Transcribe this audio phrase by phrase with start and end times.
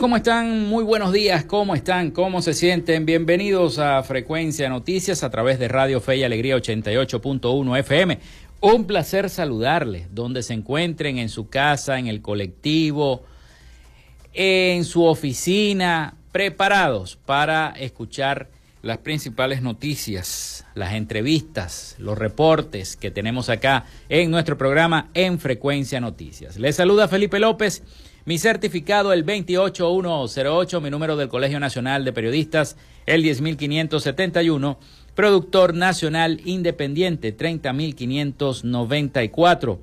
[0.00, 0.66] ¿Cómo están?
[0.66, 2.12] Muy buenos días, ¿cómo están?
[2.12, 3.04] ¿Cómo se sienten?
[3.04, 8.18] Bienvenidos a Frecuencia Noticias a través de Radio Fe y Alegría 88.1 FM.
[8.60, 13.24] Un placer saludarles, donde se encuentren, en su casa, en el colectivo,
[14.34, 18.50] en su oficina, preparados para escuchar
[18.82, 26.00] las principales noticias, las entrevistas, los reportes que tenemos acá en nuestro programa en Frecuencia
[26.00, 26.56] Noticias.
[26.56, 27.82] Les saluda Felipe López
[28.28, 32.76] mi certificado el 28108, mi número del Colegio Nacional de Periodistas
[33.06, 34.78] el 10571,
[35.14, 39.80] productor nacional independiente 30594.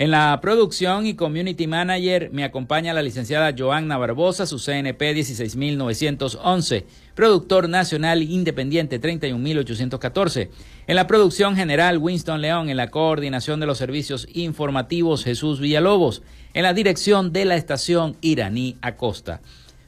[0.00, 6.86] En la producción y community manager me acompaña la licenciada Joanna Barbosa, su CNP 16911,
[7.14, 10.50] productor nacional independiente 31814.
[10.86, 16.22] En la producción general Winston León, en la coordinación de los servicios informativos Jesús Villalobos,
[16.54, 19.40] en la dirección de la estación Iraní Acosta.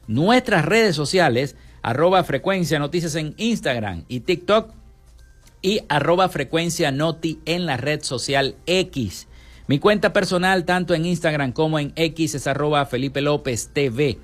[0.07, 4.71] Nuestras redes sociales, arroba frecuencia noticias en Instagram y TikTok
[5.61, 9.27] y arroba frecuencia noti en la red social X.
[9.67, 14.17] Mi cuenta personal, tanto en Instagram como en X, es arroba Felipe López TV.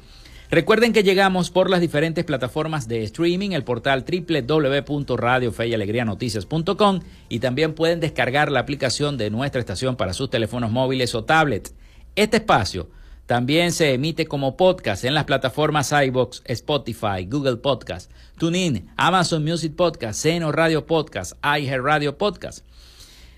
[0.52, 8.00] Recuerden que llegamos por las diferentes plataformas de streaming, el portal www.radiofeyalegrianoticias.com y también pueden
[8.00, 11.76] descargar la aplicación de nuestra estación para sus teléfonos móviles o tablets.
[12.16, 12.90] Este espacio
[13.26, 18.10] también se emite como podcast en las plataformas iBox, Spotify, Google Podcast,
[18.40, 22.66] TuneIn, Amazon Music Podcast, Seno Radio Podcast, iHeart Radio Podcast.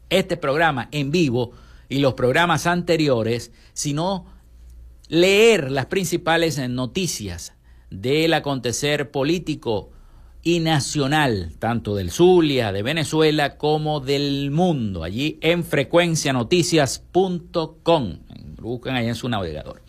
[0.08, 1.52] este programa en vivo
[1.88, 4.26] y los programas anteriores, sino
[5.08, 7.52] leer las principales noticias
[7.90, 9.90] del acontecer político
[10.44, 18.19] y nacional, tanto del Zulia, de Venezuela, como del mundo, allí en frecuencianoticias.com.
[18.60, 19.82] Buscan ahí en su navegador.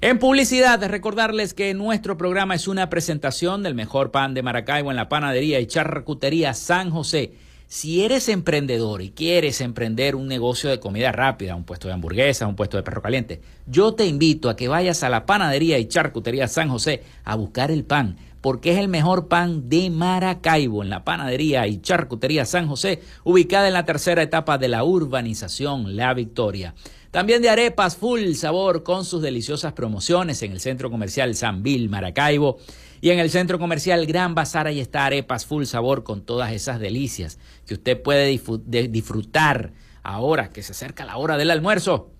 [0.00, 4.96] En publicidad, recordarles que nuestro programa es una presentación del mejor pan de Maracaibo en
[4.96, 7.32] la panadería y charcutería San José.
[7.66, 12.48] Si eres emprendedor y quieres emprender un negocio de comida rápida, un puesto de hamburguesas,
[12.48, 15.86] un puesto de perro caliente, yo te invito a que vayas a la panadería y
[15.86, 18.16] charcutería San José a buscar el pan,
[18.48, 23.66] porque es el mejor pan de Maracaibo en la panadería y charcutería San José, ubicada
[23.66, 26.74] en la tercera etapa de la urbanización La Victoria.
[27.10, 31.90] También de arepas full sabor con sus deliciosas promociones en el Centro Comercial San Bill
[31.90, 32.56] Maracaibo
[33.02, 36.80] y en el Centro Comercial Gran Bazar ahí está arepas full sabor con todas esas
[36.80, 38.40] delicias que usted puede
[38.88, 42.12] disfrutar ahora que se acerca la hora del almuerzo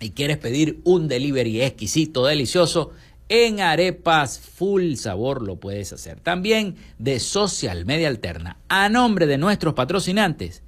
[0.00, 2.90] y quieres pedir un delivery exquisito, delicioso,
[3.34, 6.20] en arepas full sabor lo puedes hacer.
[6.20, 8.58] También de Social Media Alterna.
[8.68, 10.62] A nombre de nuestros patrocinantes,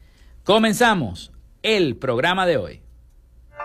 [0.44, 1.30] comenzamos
[1.62, 2.83] el programa de hoy.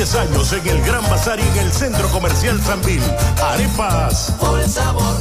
[0.00, 3.02] Años en el Gran Bazar y en el Centro Comercial Sanvil.
[3.42, 4.32] Arepas.
[4.40, 5.20] Por sabor.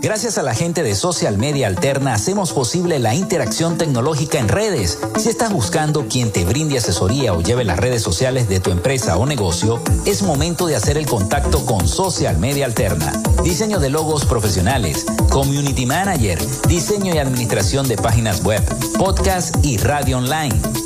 [0.00, 4.98] Gracias a la gente de Social Media Alterna hacemos posible la interacción tecnológica en redes.
[5.18, 9.18] Si estás buscando quien te brinde asesoría o lleve las redes sociales de tu empresa
[9.18, 13.12] o negocio, es momento de hacer el contacto con Social Media Alterna.
[13.44, 18.62] Diseño de logos profesionales, community manager, diseño y administración de páginas web,
[18.96, 20.58] podcast y radio online.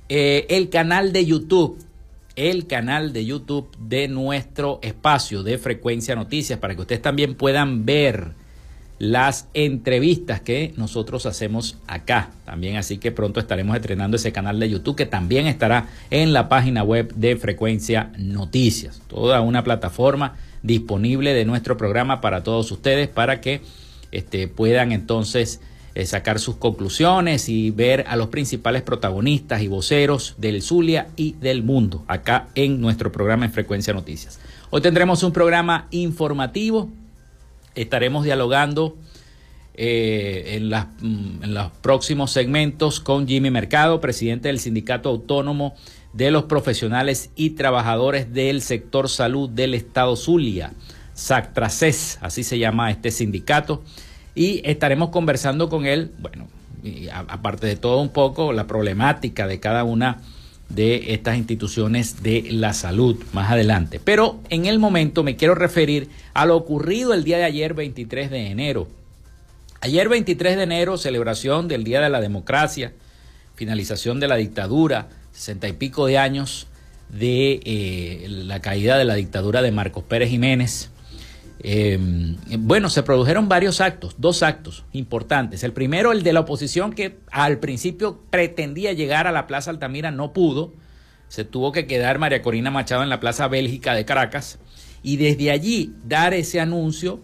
[0.08, 1.78] eh, el canal de YouTube,
[2.36, 7.84] el canal de YouTube de nuestro espacio de Frecuencia Noticias, para que ustedes también puedan
[7.84, 8.34] ver
[8.98, 14.70] las entrevistas que nosotros hacemos acá también así que pronto estaremos estrenando ese canal de
[14.70, 21.34] YouTube que también estará en la página web de Frecuencia Noticias toda una plataforma disponible
[21.34, 23.60] de nuestro programa para todos ustedes para que
[24.12, 25.60] este, puedan entonces
[25.94, 31.32] eh, sacar sus conclusiones y ver a los principales protagonistas y voceros del Zulia y
[31.40, 34.38] del mundo acá en nuestro programa en Frecuencia Noticias.
[34.70, 36.90] Hoy tendremos un programa informativo
[37.76, 38.96] estaremos dialogando
[39.74, 45.74] eh, en, mm, en, los próximos segmentos con Jimmy Mercado, presidente del Sindicato Autónomo
[46.12, 50.72] de los Profesionales y Trabajadores del Sector Salud del Estado Zulia,
[51.12, 53.82] SACTRACES, así se llama este sindicato,
[54.34, 56.48] y estaremos conversando con él, bueno,
[57.28, 60.22] aparte de todo un poco, la problemática de cada una de
[60.76, 64.00] estas instituciones de la salud más adelante.
[64.02, 68.30] Pero en el momento me quiero referir a lo ocurrido el día de ayer, 23
[68.30, 68.88] de enero.
[69.80, 72.92] Ayer, 23 de enero, celebración del Día de la Democracia,
[73.54, 76.66] finalización de la dictadura, sesenta y pico de años
[77.08, 80.90] de eh, la caída de la dictadura de Marcos Pérez Jiménez.
[81.60, 85.64] Em, bueno, se produjeron varios actos, dos actos importantes.
[85.64, 90.10] El primero, el de la oposición, que al principio pretendía llegar a la Plaza Altamira,
[90.10, 90.72] no pudo,
[91.28, 94.58] se tuvo que quedar María Corina Machado en la Plaza Bélgica de Caracas
[95.02, 97.20] y desde allí dar ese anuncio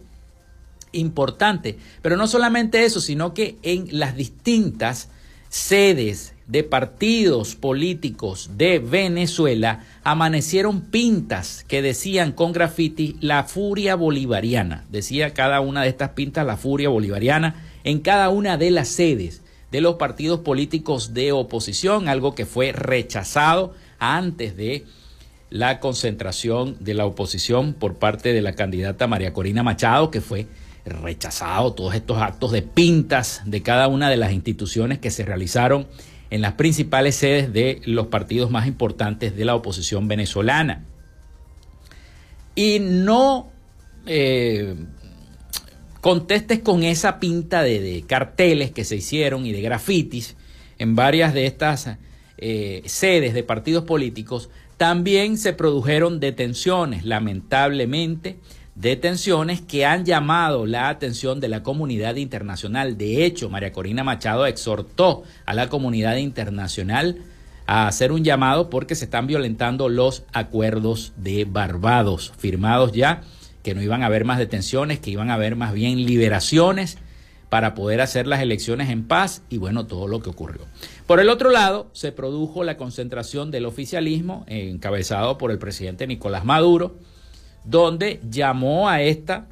[0.93, 1.79] importante.
[2.01, 5.09] Pero no solamente eso, sino que en las distintas
[5.49, 14.85] sedes de partidos políticos de Venezuela amanecieron pintas que decían con graffiti la furia bolivariana.
[14.90, 17.54] Decía cada una de estas pintas la furia bolivariana
[17.85, 19.40] en cada una de las sedes
[19.71, 24.85] de los partidos políticos de oposición, algo que fue rechazado antes de
[25.49, 30.49] la concentración de la oposición por parte de la candidata María Corina Machado, que fue
[30.85, 35.87] rechazado todos estos actos de pintas de cada una de las instituciones que se realizaron
[36.33, 40.83] en las principales sedes de los partidos más importantes de la oposición venezolana.
[42.55, 43.53] Y no
[44.07, 44.75] eh,
[46.01, 50.35] contestes con esa pinta de, carteles que se hicieron y de grafitis
[50.79, 51.99] en varias de estas
[52.39, 54.49] eh, sedes de partidos políticos,
[54.79, 58.39] también se produjeron detenciones, lamentablemente,
[58.75, 62.97] detenciones que han llamado la atención de la comunidad internacional.
[62.97, 67.19] De hecho, María Corina Machado exhortó a la comunidad internacional
[67.67, 73.23] a hacer un llamado porque se están violentando los acuerdos de Barbados, firmados ya
[73.62, 76.99] que no iban a haber más detenciones, que iban a haber más bien liberaciones
[77.49, 80.62] para poder hacer las elecciones en paz y bueno, todo lo que ocurrió.
[81.07, 86.45] Por el otro lado, se produjo la concentración del oficialismo encabezado por el presidente Nicolás
[86.45, 86.97] Maduro,
[87.64, 89.47] donde llamó a esta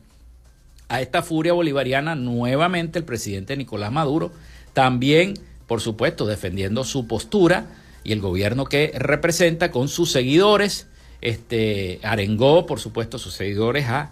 [0.90, 4.32] a esta furia bolivariana nuevamente el presidente Nicolás Maduro,
[4.72, 5.34] también,
[5.68, 7.66] por supuesto, defendiendo su postura
[8.02, 10.88] y el gobierno que representa con sus seguidores,
[11.20, 14.10] este, arengó, por supuesto, sus seguidores a,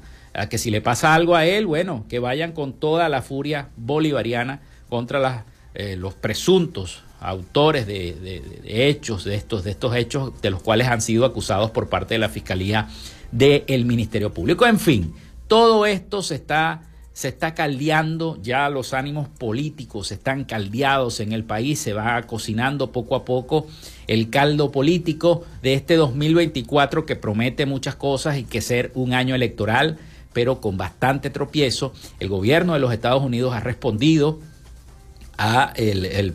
[0.48, 4.60] que si le pasa algo a él, bueno, que vayan con toda la furia bolivariana
[4.88, 10.86] contra eh, los presuntos autores de, hechos, de estos, de estos hechos de los cuales
[10.86, 12.88] han sido acusados por parte de la Fiscalía
[13.32, 14.66] del Ministerio Público.
[14.66, 15.14] En fin,
[15.46, 16.82] todo esto se está
[17.18, 22.92] se está caldeando, ya los ánimos políticos están caldeados en el país, se va cocinando
[22.92, 23.66] poco a poco
[24.06, 29.34] el caldo político de este 2024 que promete muchas cosas y que ser un año
[29.34, 29.98] electoral,
[30.32, 31.92] pero con bastante tropiezo.
[32.20, 34.38] El gobierno de los Estados Unidos ha respondido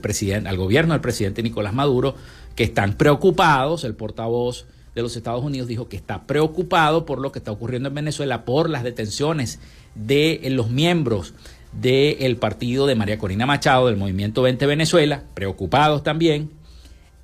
[0.02, 2.16] presidente, al gobierno del presidente Nicolás Maduro
[2.58, 7.32] que están preocupados, el portavoz de los Estados Unidos dijo que está preocupado por lo
[7.32, 9.60] que está ocurriendo en Venezuela, por las detenciones
[9.96, 11.34] de los miembros
[11.72, 16.52] del partido de María Corina Machado, del Movimiento 20 Venezuela, preocupados también.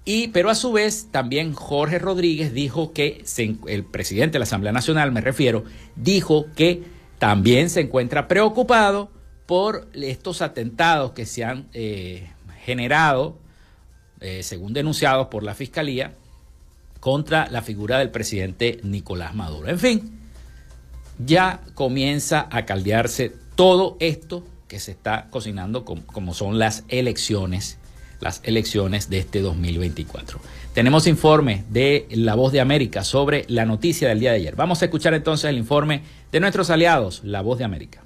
[0.05, 3.23] Y, pero a su vez, también Jorge Rodríguez dijo que,
[3.67, 6.83] el presidente de la Asamblea Nacional, me refiero, dijo que
[7.19, 9.11] también se encuentra preocupado
[9.45, 12.29] por estos atentados que se han eh,
[12.63, 13.37] generado,
[14.19, 16.15] eh, según denunciados por la Fiscalía,
[16.99, 19.69] contra la figura del presidente Nicolás Maduro.
[19.69, 20.19] En fin,
[21.17, 27.77] ya comienza a caldearse todo esto que se está cocinando como son las elecciones,
[28.21, 30.39] las elecciones de este 2024.
[30.73, 34.55] Tenemos informe de La Voz de América sobre la noticia del día de ayer.
[34.55, 38.03] Vamos a escuchar entonces el informe de nuestros aliados, La Voz de América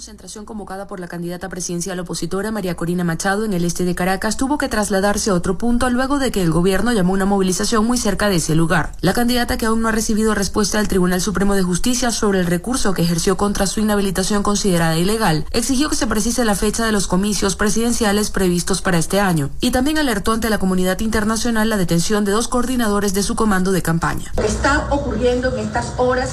[0.00, 4.38] concentración convocada por la candidata presidencial opositora María Corina Machado en el este de Caracas
[4.38, 7.98] tuvo que trasladarse a otro punto luego de que el gobierno llamó una movilización muy
[7.98, 8.92] cerca de ese lugar.
[9.02, 12.46] La candidata que aún no ha recibido respuesta del Tribunal Supremo de Justicia sobre el
[12.46, 16.92] recurso que ejerció contra su inhabilitación considerada ilegal, exigió que se precise la fecha de
[16.92, 21.76] los comicios presidenciales previstos para este año y también alertó ante la comunidad internacional la
[21.76, 24.32] detención de dos coordinadores de su comando de campaña.
[24.42, 26.30] Está ocurriendo en estas horas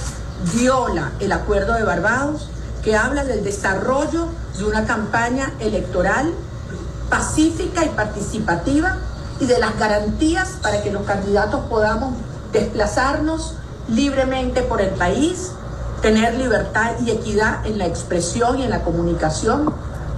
[0.53, 2.49] viola el acuerdo de Barbados
[2.83, 6.33] que habla del desarrollo de una campaña electoral
[7.09, 8.97] pacífica y participativa
[9.39, 12.13] y de las garantías para que los candidatos podamos
[12.51, 13.53] desplazarnos
[13.87, 15.51] libremente por el país,
[16.01, 19.73] tener libertad y equidad en la expresión y en la comunicación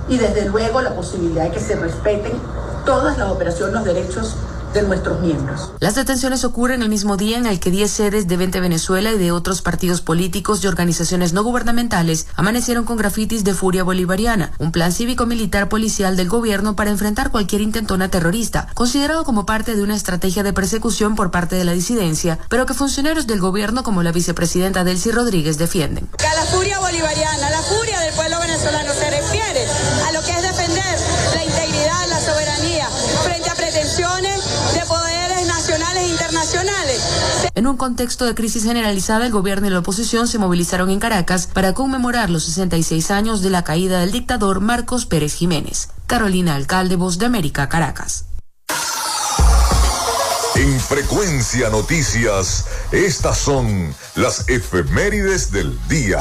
[0.08, 2.34] y desde luego la posibilidad de que se respeten
[2.86, 4.36] todas las operaciones, los derechos
[4.74, 5.72] de nuestros miembros.
[5.80, 9.18] Las detenciones ocurren el mismo día en el que 10 sedes de 20 Venezuela y
[9.18, 14.72] de otros partidos políticos y organizaciones no gubernamentales amanecieron con grafitis de furia bolivariana, un
[14.72, 19.96] plan cívico-militar policial del gobierno para enfrentar cualquier intentona terrorista, considerado como parte de una
[19.96, 24.12] estrategia de persecución por parte de la disidencia, pero que funcionarios del gobierno como la
[24.12, 26.10] vicepresidenta Delcy Rodríguez defienden.
[26.20, 29.66] la furia bolivariana, la furia del pueblo venezolano se refiere
[30.08, 30.09] a
[35.93, 37.01] nacionales e internacionales.
[37.55, 41.48] En un contexto de crisis generalizada, el gobierno y la oposición se movilizaron en Caracas
[41.48, 45.89] para conmemorar los 66 años de la caída del dictador Marcos Pérez Jiménez.
[46.08, 48.25] Carolina Alcalde, Voz de América, Caracas.
[50.55, 56.19] En Frecuencia Noticias, estas son las efemérides del día.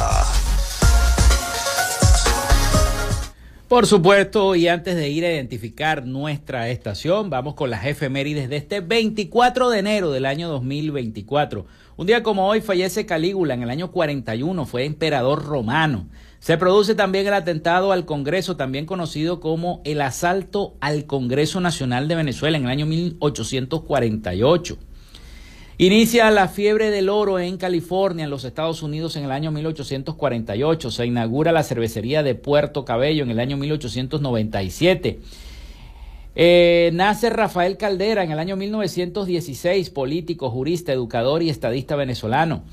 [3.69, 8.57] Por supuesto, y antes de ir a identificar nuestra estación, vamos con las efemérides de
[8.57, 11.67] este 24 de enero del año 2024.
[11.99, 16.09] Un día como hoy fallece Calígula en el año 41, fue emperador romano.
[16.39, 22.09] Se produce también el atentado al Congreso, también conocido como el asalto al Congreso Nacional
[22.09, 24.79] de Venezuela en el año 1848.
[25.81, 30.91] Inicia la fiebre del oro en California, en los Estados Unidos, en el año 1848.
[30.91, 35.21] Se inaugura la cervecería de Puerto Cabello en el año 1897.
[36.35, 42.65] Eh, nace Rafael Caldera en el año 1916, político, jurista, educador y estadista venezolano.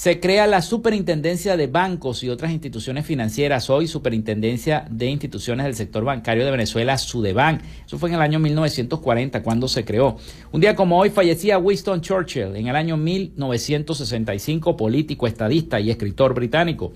[0.00, 5.74] Se crea la Superintendencia de Bancos y otras instituciones financieras, hoy Superintendencia de Instituciones del
[5.74, 7.60] Sector Bancario de Venezuela, Sudeban.
[7.84, 10.16] Eso fue en el año 1940 cuando se creó.
[10.52, 16.32] Un día como hoy fallecía Winston Churchill en el año 1965, político, estadista y escritor
[16.32, 16.94] británico.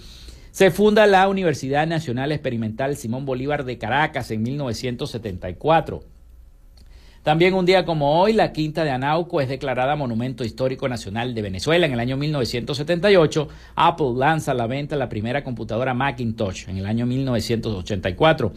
[0.50, 6.13] Se funda la Universidad Nacional Experimental Simón Bolívar de Caracas en 1974.
[7.25, 11.40] También un día como hoy, la Quinta de Anauco es declarada Monumento Histórico Nacional de
[11.40, 11.87] Venezuela.
[11.87, 16.85] En el año 1978, Apple lanza a la venta la primera computadora Macintosh en el
[16.85, 18.52] año 1984.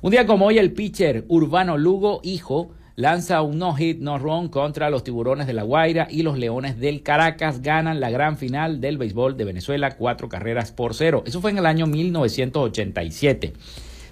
[0.00, 5.04] Un día como hoy, el pitcher Urbano Lugo, hijo, lanza un no-hit, no-run contra los
[5.04, 9.36] tiburones de La Guaira y los leones del Caracas ganan la gran final del béisbol
[9.36, 11.22] de Venezuela, cuatro carreras por cero.
[11.26, 13.52] Eso fue en el año 1987.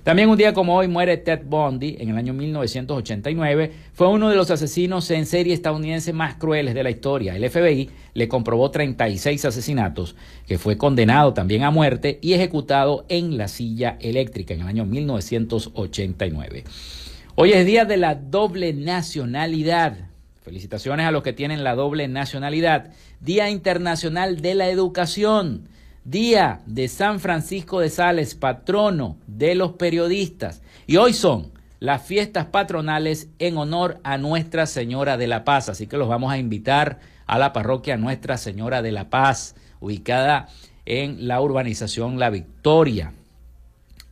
[0.04, 3.72] También un día como hoy muere Ted Bundy en el año 1989.
[3.94, 7.34] Fue uno de los asesinos en serie estadounidenses más crueles de la historia.
[7.34, 10.14] El FBI le comprobó 36 asesinatos,
[10.46, 14.84] que fue condenado también a muerte y ejecutado en la silla eléctrica en el año
[14.84, 16.64] 1989.
[17.36, 19.96] Hoy es día de la doble nacionalidad.
[20.42, 22.90] Felicitaciones a los que tienen la doble nacionalidad.
[23.20, 25.66] Día Internacional de la Educación.
[26.04, 30.60] Día de San Francisco de Sales, patrono de los periodistas.
[30.86, 35.70] Y hoy son las fiestas patronales en honor a Nuestra Señora de la Paz.
[35.70, 40.48] Así que los vamos a invitar a la parroquia Nuestra Señora de la Paz, ubicada
[40.84, 43.14] en la urbanización La Victoria.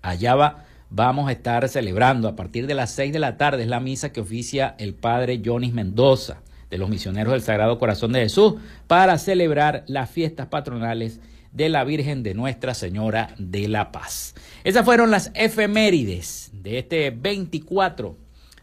[0.00, 3.68] Allá va, vamos a estar celebrando a partir de las seis de la tarde, es
[3.68, 8.20] la misa que oficia el padre Jonis Mendoza de los misioneros del Sagrado Corazón de
[8.20, 8.54] Jesús
[8.86, 11.20] para celebrar las fiestas patronales
[11.52, 14.34] de la Virgen de Nuestra Señora de la Paz.
[14.64, 18.16] Esas fueron las efemérides de este 24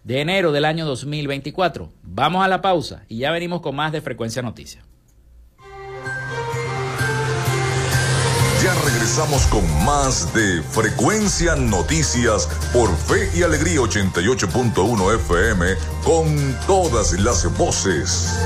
[0.04, 1.92] de enero del año 2024.
[2.04, 4.84] Vamos a la pausa y ya venimos con más de Frecuencia Noticias.
[8.64, 17.14] Ya regresamos con más de Frecuencia Noticias por Fe y Alegría 88.1 FM con todas
[17.14, 18.38] las voces.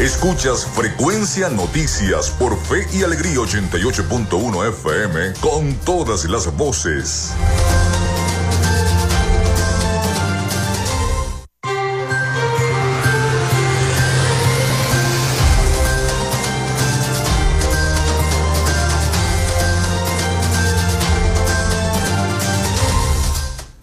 [0.00, 7.34] Escuchas Frecuencia Noticias por Fe y Alegría 88.1 FM con todas las voces.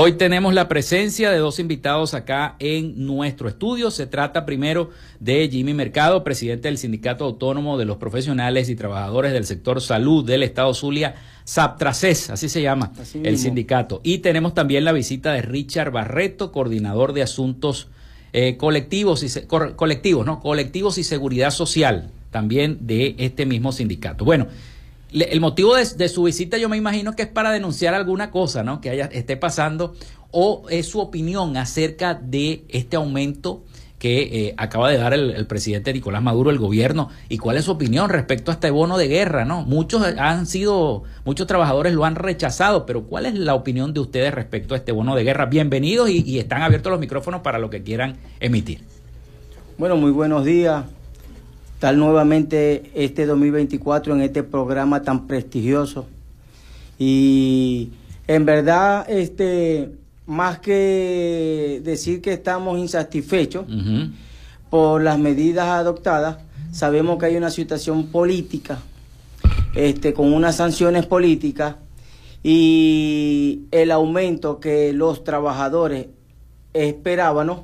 [0.00, 3.90] Hoy tenemos la presencia de dos invitados acá en nuestro estudio.
[3.90, 9.32] Se trata primero de Jimmy Mercado, presidente del Sindicato Autónomo de los Profesionales y Trabajadores
[9.32, 12.92] del Sector Salud del Estado Zulia, SAPTRACES, así se llama
[13.24, 14.00] el sindicato.
[14.04, 17.88] Y tenemos también la visita de Richard Barreto, coordinador de asuntos
[18.32, 20.38] eh, colectivos, y colectivos, ¿no?
[20.38, 24.24] colectivos y seguridad social, también de este mismo sindicato.
[24.24, 24.46] Bueno,
[25.12, 28.80] el motivo de, su visita yo me imagino que es para denunciar alguna cosa, ¿no?
[28.80, 29.94] Que haya, esté pasando
[30.30, 33.64] o es su opinión acerca de este aumento
[33.98, 37.72] que eh, acaba de dar el, presidente Nicolás Maduro, el gobierno, y cuál es su
[37.72, 39.62] opinión respecto a este bono de guerra, ¿no?
[39.62, 44.32] Muchos han sido, muchos trabajadores lo han rechazado, pero ¿cuál es la opinión de ustedes
[44.32, 45.46] respecto a este bono de guerra?
[45.46, 48.82] Bienvenidos y, y están abiertos los micrófonos para lo que quieran emitir.
[49.78, 50.84] Bueno, muy buenos días
[51.78, 56.08] estar nuevamente este 2024 en este programa tan prestigioso.
[56.98, 57.90] Y
[58.26, 59.92] en verdad, este,
[60.26, 63.64] más que decir que estamos insatisfechos
[64.70, 66.38] por las medidas adoptadas,
[66.72, 68.80] sabemos que hay una situación política,
[69.76, 71.76] este, con unas sanciones políticas
[72.42, 76.08] y el aumento que los trabajadores
[76.72, 77.60] esperábamos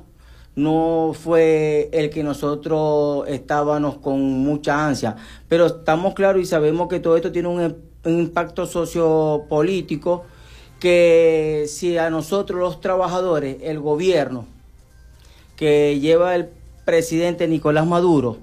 [0.55, 5.15] no fue el que nosotros estábamos con mucha ansia,
[5.49, 10.25] pero estamos claros y sabemos que todo esto tiene un, impacto sociopolítico
[10.79, 14.45] que si a nosotros los trabajadores, el gobierno
[15.55, 16.49] que lleva el
[16.85, 18.37] presidente Nicolás Maduro,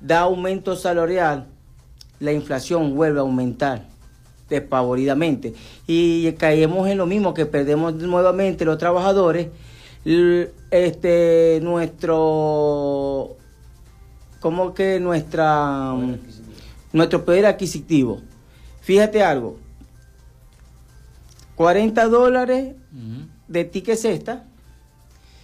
[0.00, 1.46] da aumento salarial,
[2.18, 3.84] la inflación vuelve a aumentar
[4.48, 5.54] despavoridamente.
[5.86, 9.48] Y caemos en lo mismo, que perdemos nuevamente los trabajadores
[10.04, 13.36] este nuestro
[14.40, 15.94] como que nuestra
[16.92, 18.20] nuestro poder adquisitivo.
[18.80, 19.58] Fíjate algo.
[21.54, 22.74] 40 dólares
[23.46, 24.44] de ticket cesta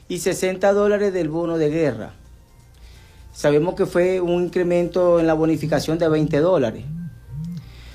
[0.09, 2.15] y 60 dólares del bono de guerra.
[3.33, 6.85] Sabemos que fue un incremento en la bonificación de 20 dólares.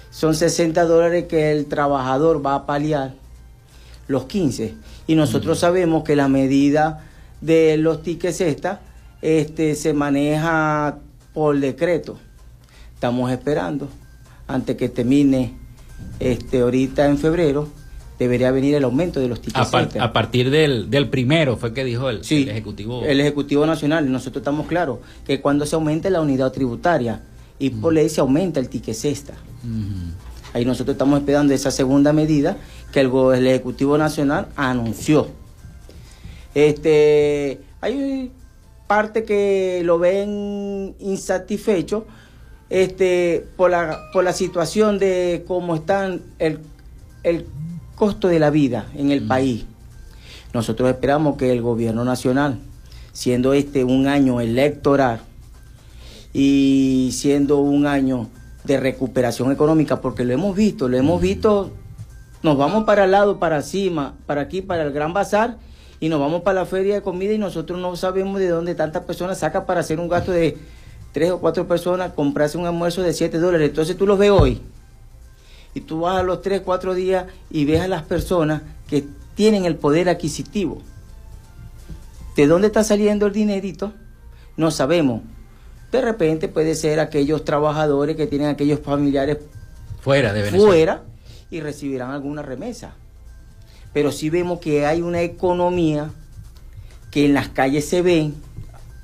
[0.09, 3.13] Son 60 dólares que el trabajador va a paliar
[4.07, 4.75] los 15
[5.07, 7.05] y nosotros sabemos que la medida
[7.41, 8.81] de los tickets esta
[9.21, 10.99] este, se maneja
[11.33, 12.17] por decreto.
[12.93, 13.89] Estamos esperando,
[14.47, 15.53] antes que termine
[16.19, 17.67] este, ahorita en febrero,
[18.19, 19.73] debería venir el aumento de los tickets.
[19.73, 23.03] A, a partir del, del, primero fue que dijo el, Ejecutivo.
[23.03, 27.23] El Ejecutivo Nacional, nosotros estamos claros que cuando se aumente la unidad tributaria
[27.59, 29.33] y por ley se aumenta el ticket cesta.
[30.53, 32.57] Ahí nosotros estamos esperando esa segunda medida
[32.91, 35.27] que el, Ejecutivo Nacional anunció.
[36.53, 38.31] Este, hay
[38.85, 42.05] parte que lo ven insatisfecho
[42.69, 46.05] este, por, la, por la situación de cómo está
[46.37, 46.59] el,
[47.23, 47.47] el
[47.95, 49.27] costo de la vida en el mm.
[49.27, 49.65] país.
[50.53, 52.59] Nosotros esperamos que el gobierno nacional,
[53.11, 55.21] siendo este un año electoral
[56.31, 58.29] y siendo un año
[58.63, 61.71] de recuperación económica, porque lo hemos visto, lo hemos visto,
[62.41, 65.57] nos vamos para el lado, para encima, para aquí, para el Gran Bazar,
[65.99, 69.03] y nos vamos para la feria de comida y nosotros no sabemos de dónde tantas
[69.03, 70.57] personas sacan para hacer un gasto de
[71.11, 73.69] tres o cuatro personas, comprarse un almuerzo de siete dólares.
[73.69, 74.61] Entonces tú los ves hoy,
[75.73, 79.65] y tú vas a los tres, cuatro días y ves a las personas que tienen
[79.65, 80.81] el poder adquisitivo.
[82.35, 83.93] ¿De dónde está saliendo el dinerito?
[84.55, 85.21] No sabemos.
[85.93, 89.37] De repente puede ser aquellos trabajadores que tienen aquellos familiares
[90.01, 90.65] fuera de Venezuela.
[90.67, 91.03] Fuera
[91.51, 92.95] y recibirán alguna remesa.
[93.93, 96.09] Pero sí vemos que hay una economía
[97.11, 98.33] que en las calles se ven.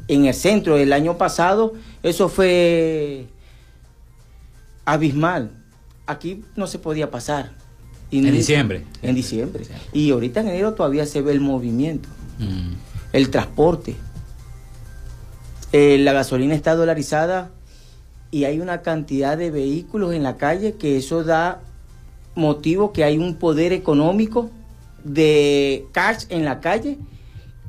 [0.08, 3.28] En el centro del año pasado eso fue
[4.84, 5.52] abismal.
[6.08, 7.52] Aquí no se podía pasar.
[8.10, 8.84] en diciembre.
[9.04, 9.64] En diciembre.
[9.94, 12.74] Y ahorita en enero todavía se ve el movimiento, mm.
[13.14, 13.96] el transporte.
[15.72, 17.52] Eh, la gasolina está dolarizada
[18.32, 21.62] y hay una cantidad de vehículos en la calle que eso da
[22.36, 24.50] motivo que hay un poder económico
[25.04, 26.98] de cash en la calle.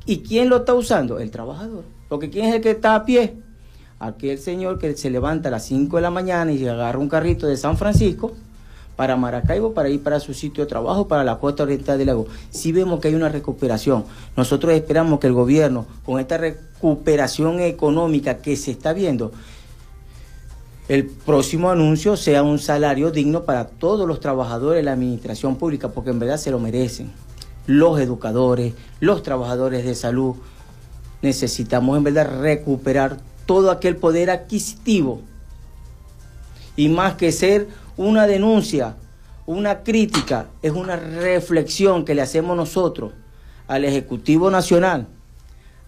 [0.05, 1.19] ¿Y quién lo está usando?
[1.19, 1.83] El trabajador.
[2.09, 3.35] Porque ¿quién es el que está a pie?
[3.99, 7.45] Aquel señor que se levanta a las 5 de la mañana y agarra un carrito
[7.45, 8.33] de San Francisco
[8.95, 12.27] para Maracaibo, para ir para su sitio de trabajo, para la costa oriental del lago.
[12.49, 14.05] Si vemos que hay una recuperación.
[14.35, 19.31] Nosotros esperamos que el gobierno, con esta recuperación económica que se está viendo,
[20.87, 25.89] el próximo anuncio sea un salario digno para todos los trabajadores de la administración pública,
[25.89, 27.11] porque en verdad se lo merecen.
[27.65, 30.35] Los educadores, los trabajadores de salud,
[31.21, 35.21] necesitamos en verdad recuperar todo aquel poder adquisitivo.
[36.75, 38.95] Y más que ser una denuncia
[39.45, 43.13] una crítica, es una reflexión que le hacemos nosotros
[43.67, 45.07] al Ejecutivo Nacional,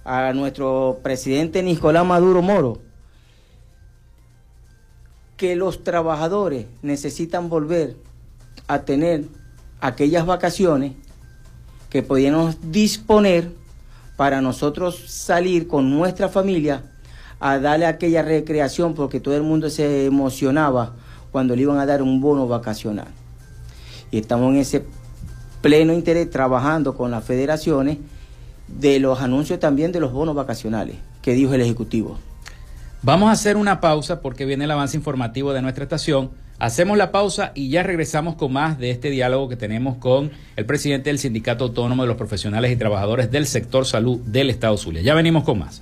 [0.04, 2.80] a nuestro presidente Nicolás Maduro Moro,
[5.38, 7.96] que los trabajadores necesitan volver
[8.68, 9.26] a tener
[9.80, 10.94] aquellas vacaciones
[11.90, 13.52] que podíamos disponer
[14.18, 16.84] para nosotros salir con nuestra familia
[17.40, 20.96] a darle aquella recreación porque todo el mundo se emocionaba
[21.34, 23.08] cuando le iban a dar un bono vacacional.
[24.12, 24.86] Y estamos en ese
[25.62, 27.98] pleno interés trabajando con las federaciones
[28.68, 32.20] de los anuncios también de los bonos vacacionales que dijo el Ejecutivo.
[33.02, 36.30] Vamos a hacer una pausa porque viene el avance informativo de nuestra estación.
[36.60, 40.66] Hacemos la pausa y ya regresamos con más de este diálogo que tenemos con el
[40.68, 45.02] presidente del Sindicato Autónomo de los Profesionales y Trabajadores del Sector Salud del Estado Zulia.
[45.02, 45.82] Ya venimos con más.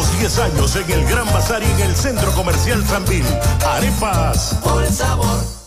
[0.00, 3.24] Cumplimos 10 años en el Gran Bazar y en el Centro Comercial Sambil.
[3.66, 4.56] Arepas.
[4.62, 5.59] Por sabor.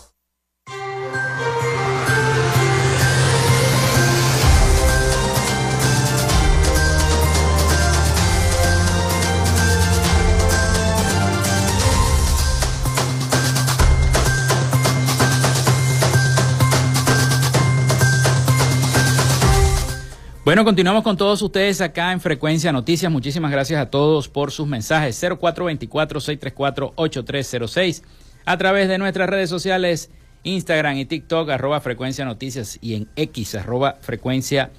[20.54, 23.12] Bueno, continuamos con todos ustedes acá en Frecuencia Noticias.
[23.12, 25.20] Muchísimas gracias a todos por sus mensajes.
[25.24, 28.04] 0424-634-8306
[28.46, 30.12] a través de nuestras redes sociales,
[30.44, 34.70] Instagram y TikTok, arroba Frecuencia Noticias y en X, arroba Frecuencia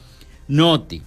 [0.46, 1.02] Noti.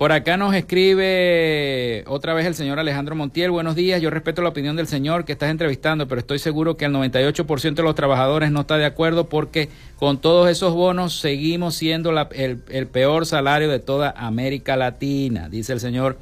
[0.00, 3.50] Por acá nos escribe otra vez el señor Alejandro Montiel.
[3.50, 6.86] Buenos días, yo respeto la opinión del señor que estás entrevistando, pero estoy seguro que
[6.86, 11.74] el 98% de los trabajadores no está de acuerdo porque con todos esos bonos seguimos
[11.74, 16.16] siendo el, peor salario de toda América Latina, dice el señor.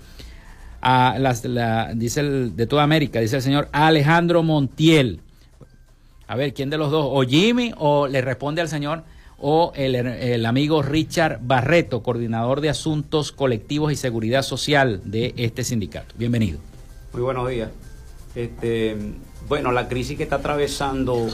[1.94, 5.20] dice de toda América, dice el señor Alejandro Montiel.
[6.26, 7.06] A ver, ¿quién de los dos?
[7.08, 9.04] ¿O Jimmy o le responde al señor
[9.40, 15.64] o el, el amigo Richard Barreto, coordinador de asuntos colectivos y seguridad social de este
[15.64, 16.14] sindicato?
[16.18, 16.58] Bienvenido.
[17.12, 17.70] Muy buenos días.
[18.34, 18.96] Este,
[19.48, 21.28] bueno, la crisis que está atravesando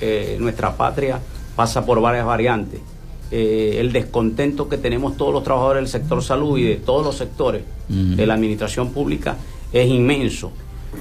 [0.00, 1.20] eh, nuestra patria
[1.54, 2.80] pasa por varias variantes.
[3.30, 7.16] Eh, el descontento que tenemos todos los trabajadores del sector salud y de todos los
[7.16, 9.36] sectores de la administración pública
[9.72, 10.50] es inmenso,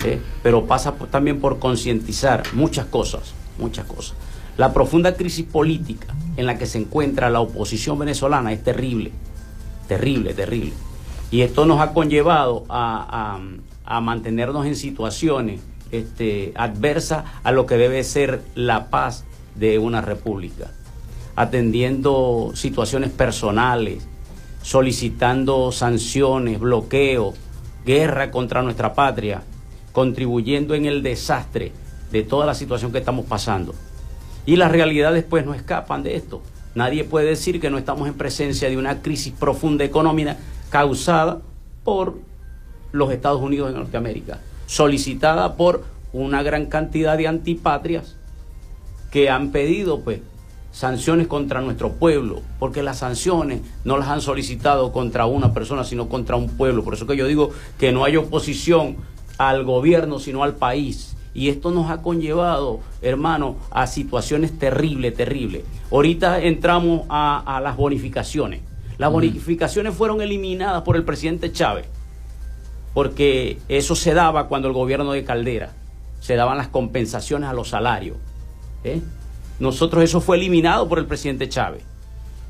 [0.05, 0.19] ¿eh?
[0.43, 4.15] pero pasa por- también por concientizar muchas cosas, muchas cosas.
[4.57, 9.11] La profunda crisis política en la que se encuentra la oposición venezolana es terrible,
[9.87, 10.73] terrible, terrible.
[11.29, 13.39] Y esto nos ha conllevado a,
[13.85, 19.23] a- mantenernos en situaciones este, adversas a lo que debe ser la paz
[19.55, 20.71] de una república,
[21.35, 24.05] atendiendo situaciones personales,
[24.61, 27.33] solicitando sanciones, bloqueo,
[27.85, 29.43] guerra contra nuestra patria,
[29.93, 31.71] contribuyendo en el desastre
[32.11, 33.73] de toda la situación que estamos pasando.
[34.45, 36.41] Y las realidades pues no escapan de esto.
[36.75, 40.37] Nadie puede decir que no estamos en presencia de una crisis profunda económica
[40.69, 41.41] causada
[41.83, 42.15] por
[42.91, 48.15] los Estados Unidos de Norteamérica, solicitada por una gran cantidad de antipatrias
[49.11, 50.21] que han pedido pues
[50.71, 56.07] sanciones contra nuestro pueblo, porque las sanciones no las han solicitado contra una persona, sino
[56.07, 56.83] contra un pueblo.
[56.83, 58.97] Por eso que yo digo que no hay oposición
[59.39, 61.16] al gobierno, sino al país.
[61.33, 65.63] Y esto nos ha conllevado, hermano, a situaciones terribles, terribles.
[65.91, 68.61] Ahorita entramos a, a las bonificaciones.
[68.97, 71.85] Las bonificaciones fueron eliminadas por el presidente Chávez,
[72.95, 75.71] porque eso se daba cuando el gobierno de Caldera,
[76.19, 78.17] se daban las compensaciones a los salarios.
[78.83, 79.01] ¿eh?
[79.59, 81.83] Nosotros eso fue eliminado por el presidente Chávez.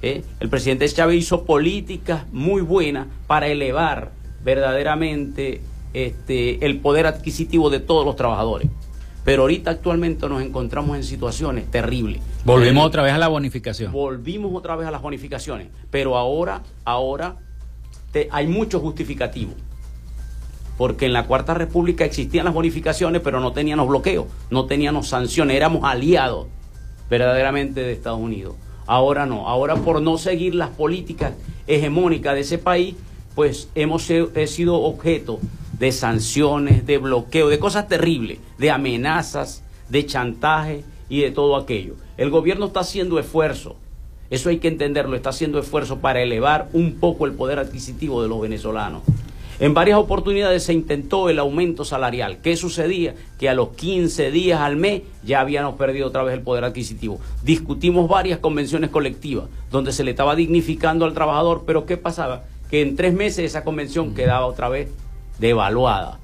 [0.01, 0.23] ¿eh?
[0.39, 4.11] El presidente Chávez hizo políticas muy buenas para elevar
[4.43, 5.61] verdaderamente
[6.05, 8.69] este, el poder adquisitivo de todos los trabajadores.
[9.23, 12.21] Pero ahorita actualmente nos encontramos en situaciones terribles.
[12.45, 13.91] Volvimos Eh, otra vez a la bonificación.
[13.91, 15.67] Volvimos otra vez a las bonificaciones.
[15.89, 17.35] Pero ahora, ahora
[18.11, 19.51] te- hay mucho justificativo.
[20.77, 25.57] Porque en la Cuarta República existían las bonificaciones, pero no teníamos bloqueo, no teníamos sanciones,
[25.57, 26.47] éramos aliados
[27.09, 28.55] verdaderamente de Estados Unidos.
[28.85, 31.33] Ahora no, ahora por no seguir las políticas
[31.65, 32.95] hegemónicas de ese país,
[33.35, 35.39] pues hemos he sido objeto
[35.79, 41.95] de sanciones, de bloqueo, de cosas terribles, de amenazas, de chantaje y de todo aquello.
[42.17, 43.75] El gobierno está haciendo esfuerzo,
[44.29, 48.27] eso hay que entenderlo, está haciendo esfuerzo para elevar un poco el poder adquisitivo de
[48.27, 49.03] los venezolanos.
[49.59, 52.37] En varias oportunidades se intentó el aumento salarial.
[52.43, 53.15] ¿Qué sucedía?
[53.39, 57.19] Que a los 15 días al mes ya habíamos perdido otra vez el poder adquisitivo.
[57.43, 62.43] Discutimos varias convenciones colectivas donde se le estaba dignificando al trabajador, pero ¿qué pasaba?
[62.69, 64.89] Que en tres meses esa convención quedaba otra vez
[65.39, 66.19] devaluada.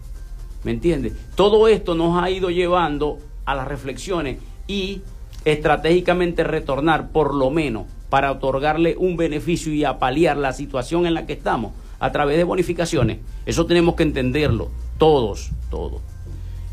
[0.63, 1.13] ¿Me entiendes?
[1.35, 5.01] Todo esto nos ha ido llevando a las reflexiones y
[5.45, 11.13] estratégicamente retornar por lo menos para otorgarle un beneficio y a paliar la situación en
[11.13, 13.19] la que estamos a través de bonificaciones.
[13.45, 16.01] Eso tenemos que entenderlo, todos, todos.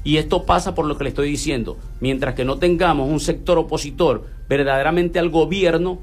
[0.02, 1.76] Y esto pasa por lo que le estoy diciendo.
[2.00, 5.98] Mientras que no tengamos un sector opositor verdaderamente al gobierno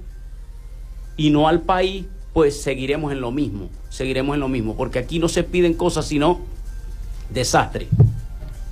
[1.18, 2.06] y no al país,
[2.38, 6.06] pues seguiremos en lo mismo, seguiremos en lo mismo, porque aquí no se piden cosas
[6.06, 6.42] sino
[7.32, 7.88] desastre,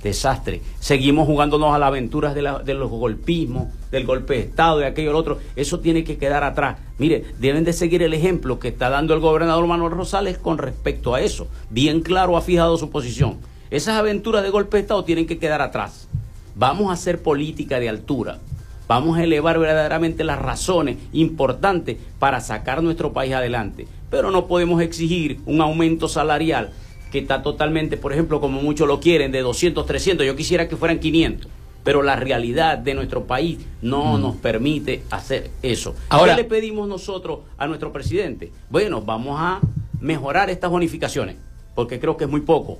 [0.04, 0.60] desastre.
[0.78, 5.18] Seguimos jugándonos a las aventuras de, los golpismos, del golpe de Estado, de aquello, lo
[5.18, 5.40] otro.
[5.56, 6.78] Eso tiene que quedar atrás.
[6.98, 11.16] Mire, deben de seguir el ejemplo que está dando el gobernador Manuel Rosales con respecto
[11.16, 11.48] a eso.
[11.68, 13.38] Bien claro ha fijado su posición.
[13.72, 16.06] Esas aventuras de golpe de Estado tienen que quedar atrás.
[16.54, 18.38] Vamos a hacer política de altura.
[18.88, 23.86] Vamos a elevar verdaderamente las razones importantes para sacar nuestro país adelante.
[24.10, 26.70] Pero no podemos exigir un aumento salarial
[27.10, 30.26] que está totalmente, por ejemplo, como muchos lo quieren, de 200, 300.
[30.26, 31.48] Yo quisiera que fueran 500.
[31.82, 35.94] Pero la realidad de nuestro país no nos permite hacer eso.
[36.08, 38.50] Ahora- ¿Qué le pedimos nosotros a nuestro presidente?
[38.70, 39.60] Bueno, vamos a
[40.00, 41.36] mejorar estas bonificaciones,
[41.76, 42.78] porque creo que es muy poco.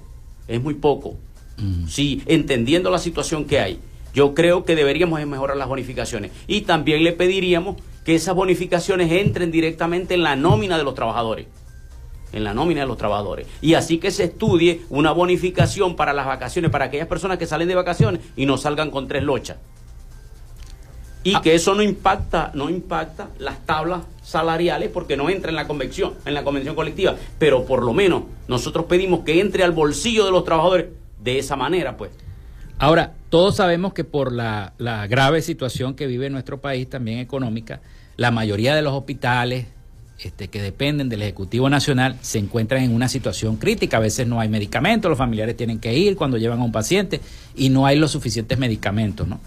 [0.48, 1.14] Es muy poco.
[1.88, 3.78] Sí, entendiendo la situación que hay,
[4.16, 6.33] yo creo que deberíamos de mejorar las bonificaciones.
[6.46, 11.46] Y también le pediríamos que esas bonificaciones entren directamente en la nómina de los trabajadores.
[12.33, 13.46] En la nómina de los trabajadores.
[13.61, 17.68] Y así que se estudie una bonificación para las vacaciones, para aquellas personas que salen
[17.68, 19.59] de vacaciones y no salgan con tres lochas.
[21.22, 21.42] Y Ah.
[21.42, 26.14] que eso no impacta, no impacta las tablas salariales porque no entra en la convención,
[26.24, 27.16] en la convención colectiva.
[27.38, 30.87] Pero por lo menos nosotros pedimos que entre al bolsillo de los trabajadores
[31.22, 32.12] de esa manera, pues.
[32.78, 34.72] Ahora, todos sabemos que por la,
[35.08, 37.80] grave situación que vive nuestro país, también económica,
[38.16, 39.66] la mayoría de los hospitales
[40.18, 43.96] este, que dependen del Ejecutivo Nacional se encuentran en una situación crítica.
[43.96, 47.20] A veces no hay medicamentos, los familiares tienen que ir cuando llevan a un paciente
[47.54, 49.40] y no hay los suficientes medicamentos, ¿no?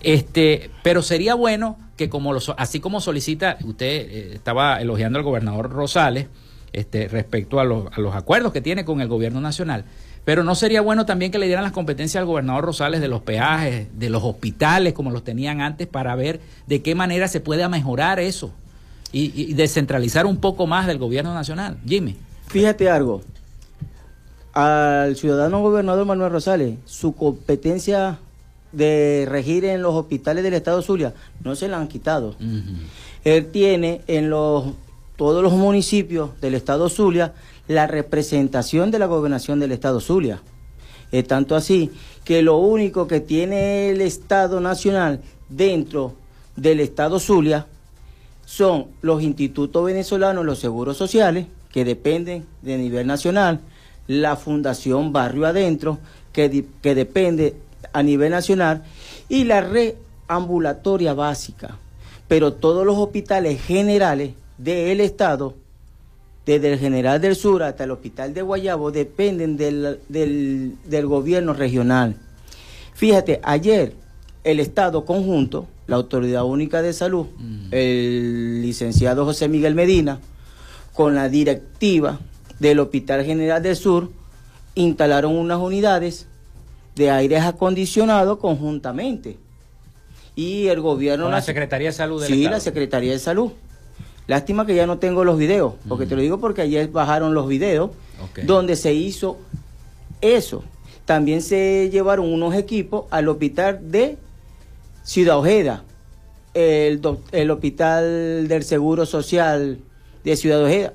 [0.00, 5.70] Este, pero sería bueno que como así como solicita, usted eh, estaba elogiando al gobernador
[5.70, 6.26] Rosales
[6.72, 9.86] este, respecto a los acuerdos que tiene con el gobierno nacional,
[10.26, 13.22] pero no sería bueno también que le dieran las competencias al gobernador Rosales de los
[13.22, 17.66] peajes, de los hospitales como los tenían antes para ver de qué manera se puede
[17.68, 18.50] mejorar eso
[19.12, 21.78] y, y descentralizar un poco más del gobierno nacional.
[21.86, 22.16] Jimmy.
[22.48, 23.22] Fíjate algo.
[24.52, 28.18] Al ciudadano gobernador Manuel Rosales, su competencia
[28.72, 32.34] de regir en los hospitales del estado Zulia no se la han quitado.
[33.22, 34.64] Él tiene en los
[35.16, 37.32] todos los municipios del estado Zulia
[37.68, 40.40] la representación de la gobernación del estado Zulia.
[41.12, 41.90] Es tanto así
[42.24, 46.14] que lo único que tiene el Estado Nacional dentro
[46.56, 47.66] del Estado Zulia
[48.44, 53.60] son los institutos venezolanos, los seguros sociales, que dependen de nivel nacional,
[54.06, 55.98] la Fundación Barrio Adentro,
[56.32, 57.56] que, que depende
[57.92, 58.84] a nivel nacional,
[59.28, 59.94] y la red
[60.28, 61.78] ambulatoria básica.
[62.28, 65.54] Pero todos los hospitales generales del Estado
[66.46, 71.52] desde el General del Sur hasta el Hospital de Guayabo, dependen del, del, del gobierno
[71.52, 72.16] regional.
[72.94, 73.94] Fíjate, ayer
[74.44, 77.26] el Estado conjunto, la Autoridad Única de Salud,
[77.72, 80.20] el licenciado José Miguel Medina,
[80.94, 82.20] con la directiva
[82.60, 84.10] del Hospital General del Sur,
[84.76, 86.26] instalaron unas unidades
[86.94, 89.36] de aires acondicionados conjuntamente.
[90.36, 91.24] Y el gobierno...
[91.24, 92.56] Con la Secretaría de Salud del Sí, Estado.
[92.56, 93.50] la Secretaría de Salud.
[94.26, 97.46] Lástima que ya no tengo los videos, porque te lo digo porque ayer bajaron los
[97.46, 97.90] videos
[98.44, 99.38] donde se hizo
[100.20, 100.64] eso.
[101.04, 104.18] También se llevaron unos equipos al hospital de
[105.04, 105.84] Ciudad Ojeda,
[106.54, 107.00] el,
[107.30, 109.78] el hospital del Seguro Social
[110.24, 110.94] de Ciudad Ojeda.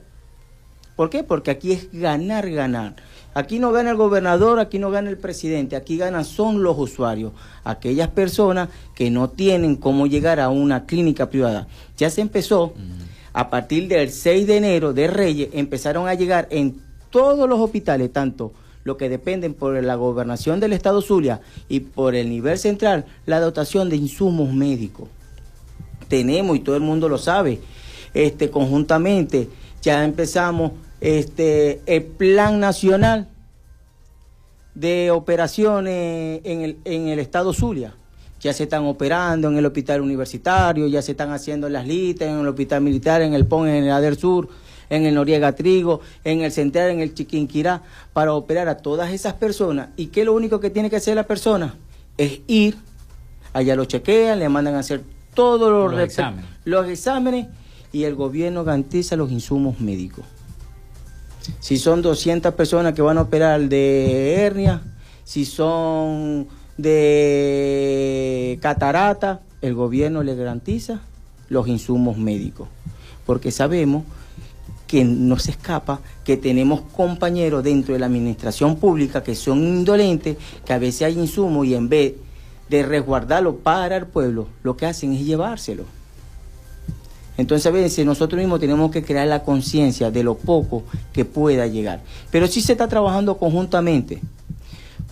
[0.98, 1.24] ¿Por qué?
[1.24, 2.96] Porque aquí es ganar, ganar.
[3.34, 7.32] Aquí no gana el gobernador, aquí no gana el presidente, aquí ganan son los usuarios,
[7.64, 11.68] aquellas personas que no tienen cómo llegar a una clínica privada.
[11.98, 12.74] Ya se empezó,
[13.34, 18.12] a partir del 6 de enero de Reyes, empezaron a llegar en todos los hospitales,
[18.12, 18.54] tanto
[18.84, 23.40] los que dependen por la gobernación del Estado Zulia y por el nivel central, la
[23.40, 25.08] dotación de insumos médicos
[26.12, 27.62] tenemos y todo el mundo lo sabe.
[28.14, 29.48] Este conjuntamente
[29.82, 33.30] ya empezamos este el plan nacional
[34.76, 37.96] de operaciones en el, en el estado Zulia.
[38.42, 42.40] Ya se están operando en el hospital universitario, ya se están haciendo las listas en
[42.40, 44.50] el hospital militar, en el PON, en el ADER Sur,
[44.90, 47.84] en el Noriega Trigo, en el Central, en el Chiquinquirá,
[48.14, 49.90] para operar a todas esas personas.
[49.96, 51.76] ¿Y qué es lo único que tiene que hacer la persona?
[52.18, 52.78] Es ir,
[53.54, 55.02] allá lo chequean, le mandan a hacer
[55.34, 56.46] todos los, exámenes.
[56.66, 57.48] los exámenes
[57.92, 60.26] y el gobierno garantiza los insumos médicos.
[61.60, 64.82] Si son 200 personas que van a operar de hernia,
[65.24, 66.48] si son
[66.82, 71.02] de catarata, el gobierno le garantiza
[71.50, 72.68] los insumos médicos.
[73.26, 74.04] Porque sabemos
[74.88, 80.38] que no se escapa que tenemos compañeros dentro de la administración pública que son indolentes,
[80.66, 82.16] que a veces hay insumos y en vez
[82.70, 85.86] de resguardarlo para el pueblo, lo que hacen es llevárselo.
[87.38, 91.68] Entonces a veces nosotros mismos tenemos que crear la conciencia de lo poco que pueda
[91.68, 92.02] llegar.
[92.30, 94.22] Pero sí se está trabajando conjuntamente.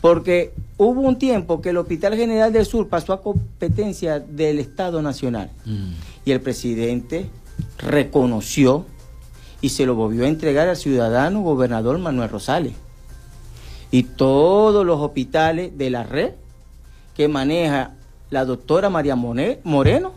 [0.01, 5.01] Porque hubo un tiempo que el Hospital General del Sur pasó a competencia del Estado
[5.01, 5.51] Nacional.
[5.65, 5.91] Mm.
[6.25, 7.29] Y el presidente
[7.77, 8.85] reconoció
[9.61, 12.73] y se lo volvió a entregar al ciudadano gobernador Manuel Rosales.
[13.91, 16.33] Y todos los hospitales de la red
[17.15, 17.95] que maneja
[18.29, 20.13] la doctora María Moreno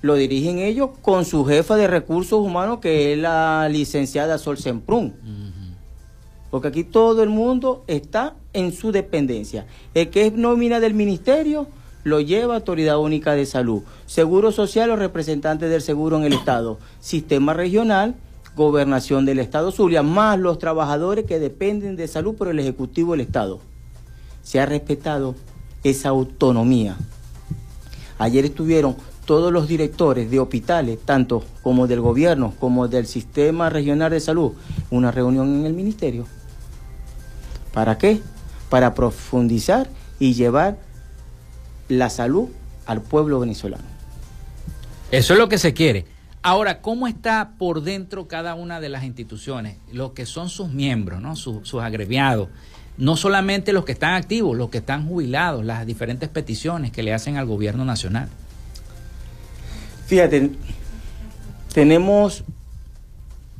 [0.00, 5.14] lo dirigen ellos con su jefa de recursos humanos que es la licenciada Sol Semprún.
[6.52, 9.64] Porque aquí todo el mundo está en su dependencia.
[9.94, 11.66] El que es nómina del ministerio
[12.04, 13.84] lo lleva Autoridad Única de Salud.
[14.04, 16.78] Seguro Social, los representantes del seguro en el Estado.
[17.00, 18.16] Sistema regional,
[18.54, 23.22] gobernación del Estado Zulia, más los trabajadores que dependen de salud por el Ejecutivo del
[23.22, 23.60] Estado.
[24.42, 25.34] Se ha respetado
[25.82, 26.98] esa autonomía.
[28.18, 34.10] Ayer estuvieron todos los directores de hospitales, tanto como del gobierno como del sistema regional
[34.10, 34.52] de salud,
[34.90, 36.26] una reunión en el ministerio.
[37.72, 38.20] ¿Para qué?
[38.68, 40.78] Para profundizar y llevar
[41.88, 42.48] la salud
[42.86, 43.84] al pueblo venezolano.
[45.10, 46.06] Eso es lo que se quiere.
[46.42, 49.76] Ahora, ¿cómo está por dentro cada una de las instituciones?
[49.92, 51.36] Lo que son sus miembros, ¿no?
[51.36, 52.48] Sus, sus agremiados.
[52.96, 57.14] No solamente los que están activos, los que están jubilados, las diferentes peticiones que le
[57.14, 58.28] hacen al gobierno nacional.
[60.06, 60.50] Fíjate,
[61.72, 62.44] tenemos,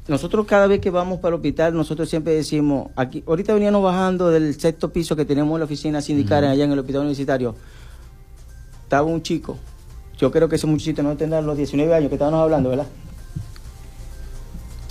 [0.09, 4.30] nosotros cada vez que vamos para el hospital, nosotros siempre decimos, aquí, ahorita veníamos bajando
[4.30, 7.55] del sexto piso que tenemos en la oficina sindical allá en el hospital universitario,
[8.84, 9.57] estaba un chico,
[10.18, 12.86] yo creo que ese muchachito no tendrá los 19 años que estábamos hablando, ¿verdad?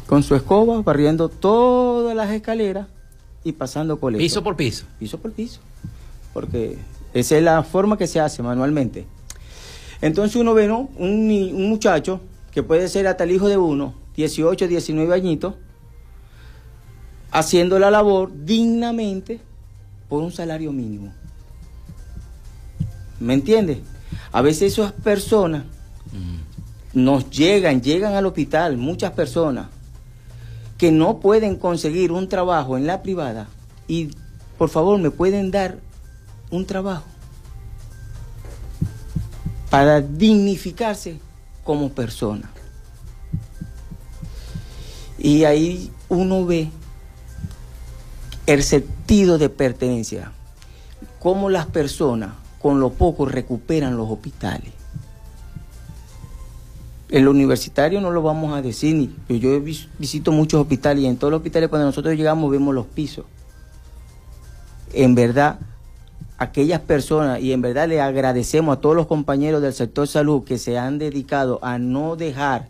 [0.08, 2.88] Con su escoba, barriendo todas las escaleras
[3.44, 4.22] y pasando colecto.
[4.22, 4.86] Piso por piso.
[5.00, 5.62] Piso por piso.
[6.34, 6.78] Porque
[7.14, 9.06] esa es la forma que se hace manualmente.
[10.02, 10.90] Entonces uno ve, ¿no?
[10.98, 12.20] Un, un muchacho
[12.52, 15.56] que puede ser hasta el hijo de uno, 18, 19 añitos,
[17.32, 19.40] haciendo la labor dignamente
[20.10, 21.14] por un salario mínimo.
[23.20, 23.80] ¿Me entiendes?
[24.32, 25.64] A veces esas personas
[26.94, 29.68] nos llegan, llegan al hospital, muchas personas
[30.78, 33.48] que no pueden conseguir un trabajo en la privada
[33.88, 34.10] y
[34.58, 35.78] por favor me pueden dar
[36.50, 37.06] un trabajo
[39.70, 41.20] para dignificarse
[41.64, 42.52] como persona.
[45.24, 46.72] Y ahí uno ve
[48.48, 50.32] el sentido de pertenencia,
[51.20, 54.74] cómo las personas con lo poco recuperan los hospitales.
[57.10, 61.04] En lo universitario no lo vamos a decir, ni- yo, yo vis- visito muchos hospitales
[61.04, 63.26] y en todos los hospitales cuando nosotros llegamos vemos los pisos.
[64.94, 65.60] En verdad,
[66.40, 70.58] aquellas personas, y en verdad le agradecemos a todos los compañeros del sector salud que
[70.58, 72.70] se han dedicado a no dejar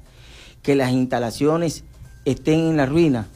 [0.63, 1.85] que las instalaciones
[2.25, 3.27] estén en la ruina.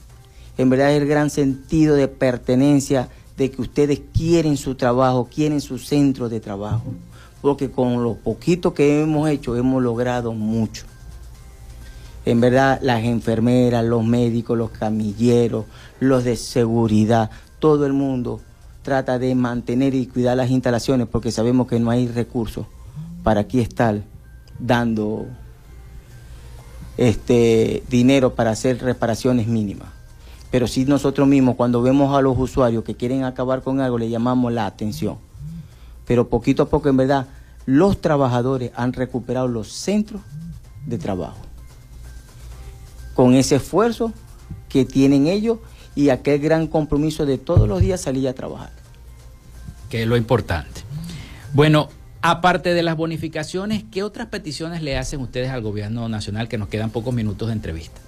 [0.58, 5.62] En verdad es el gran sentido de pertenencia de que ustedes quieren su trabajo, quieren
[5.62, 6.94] su centro de trabajo.
[7.42, 10.86] Porque con lo poquito que hemos hecho hemos logrado mucho.
[12.26, 15.66] En verdad, las enfermeras, los médicos, los camilleros,
[16.00, 17.30] los de seguridad,
[17.60, 18.42] todo el mundo
[18.82, 22.66] trata de mantener y cuidar las instalaciones porque sabemos que no hay recursos
[23.24, 24.02] para aquí estar
[24.60, 25.26] dando
[26.98, 29.90] este dinero para hacer reparaciones mínimas.
[30.52, 34.10] Pero sí nosotros mismos cuando vemos a los usuarios que quieren acabar con algo le
[34.10, 35.18] llamamos la atención.
[36.06, 37.28] Pero poquito a poco en verdad
[37.66, 40.22] los trabajadores han recuperado los centros
[40.86, 41.40] de trabajo
[43.16, 44.12] con ese esfuerzo
[44.70, 45.60] que tienen ellos
[45.96, 48.72] y aquel gran compromiso de todos los días salir a trabajar.
[49.90, 50.82] que es lo importante.
[51.54, 51.90] Bueno,
[52.26, 56.70] aparte de las bonificaciones, ¿qué otras peticiones le hacen ustedes al gobierno nacional que nos
[56.70, 58.02] quedan pocos minutos de entrevista?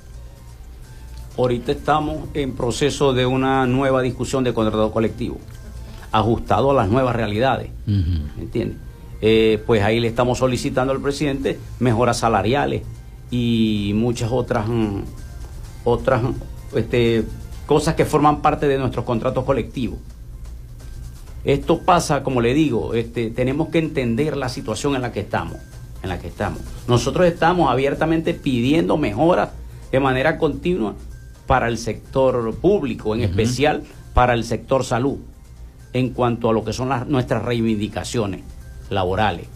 [1.37, 5.37] Ahorita estamos en proceso de una nueva discusión de contrato colectivo,
[6.11, 7.69] ajustado a las nuevas realidades.
[7.85, 8.77] ¿me entiendes?
[9.21, 12.81] Eh, pues ahí le estamos solicitando al presidente mejoras salariales
[13.29, 15.01] y muchas otras mm,
[15.83, 16.23] otras
[16.75, 17.23] este,
[17.67, 19.99] cosas que forman parte de nuestros contratos colectivos.
[21.43, 25.57] Esto pasa, como le digo, este, tenemos que entender la situación en la que estamos,
[26.03, 26.59] en la que estamos.
[26.87, 29.49] Nosotros estamos abiertamente pidiendo mejoras
[29.91, 30.95] de manera continua
[31.45, 33.83] para el sector público, en especial
[34.13, 35.17] para el sector salud,
[35.93, 38.41] en cuanto a lo que son las, nuestras reivindicaciones
[38.89, 39.47] laborales,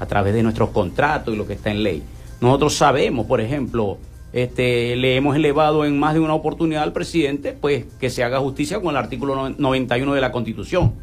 [0.00, 2.02] a través de nuestros contratos y lo que está en ley.
[2.40, 3.98] Nosotros sabemos, por ejemplo,
[4.32, 8.40] este, le hemos elevado en más de una oportunidad al presidente, pues que se haga
[8.40, 10.94] justicia con el artículo no- 91 de la Constitución,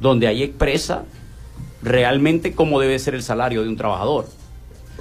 [0.00, 1.04] donde ahí expresa
[1.82, 4.26] realmente cómo debe ser el salario de un trabajador.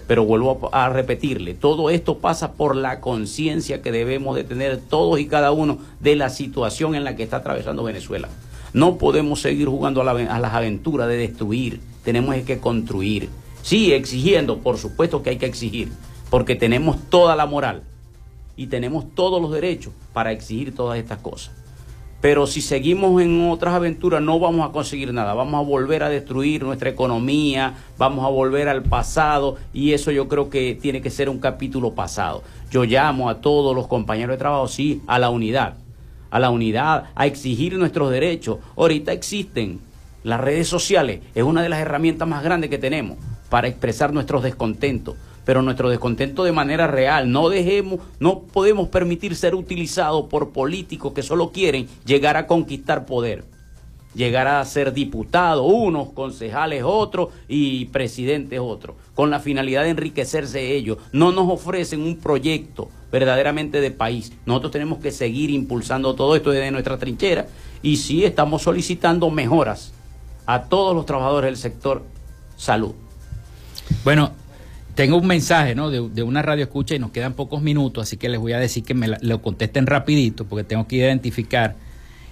[0.07, 5.19] Pero vuelvo a, repetirle, todo esto pasa por la conciencia que debemos de tener todos
[5.19, 8.27] y cada uno de la situación en la que está atravesando Venezuela.
[8.73, 13.29] No podemos seguir jugando a, a las aventuras de destruir, tenemos que construir.
[13.61, 15.89] Sí, exigiendo, por supuesto que hay que exigir,
[16.29, 17.83] porque tenemos toda la moral
[18.57, 21.62] y tenemos todos los derechos para exigir todas estas cosas.
[22.23, 26.09] Pero si seguimos en otras aventuras no vamos a conseguir nada, vamos a volver a
[26.09, 31.09] destruir nuestra economía, vamos a volver al pasado y eso yo creo que tiene que
[31.09, 32.41] ser un capítulo pasado.
[32.71, 35.73] Yo llamo a todos los compañeros de trabajo, sí, a la unidad,
[36.31, 38.59] a la unidad, a exigir nuestros derechos.
[38.77, 39.81] Ahorita existen
[40.23, 43.17] las redes sociales, es una de las herramientas más grandes que tenemos
[43.49, 45.15] para expresar nuestros descontentos,
[45.45, 47.31] pero nuestro descontento de manera real.
[47.31, 53.05] No dejemos, no podemos permitir ser utilizados por políticos que solo quieren llegar a conquistar
[53.05, 53.45] poder,
[54.15, 60.75] llegar a ser diputados unos, concejales otros y presidentes otros, con la finalidad de enriquecerse
[60.75, 60.97] ellos.
[61.11, 64.33] No nos ofrecen un proyecto verdaderamente de país.
[64.45, 67.47] Nosotros tenemos que seguir impulsando todo esto desde nuestra trinchera
[67.81, 69.93] y sí estamos solicitando mejoras
[70.45, 72.03] a todos los trabajadores del sector
[72.57, 72.93] salud.
[74.03, 74.31] Bueno,
[74.95, 75.89] tengo un mensaje ¿no?
[75.89, 78.59] de, de una radio escucha y nos quedan pocos minutos, así que les voy a
[78.59, 81.75] decir que me la- lo contesten rapidito porque tengo que identificar.